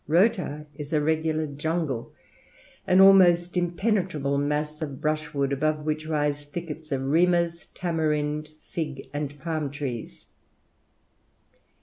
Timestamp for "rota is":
0.07-0.93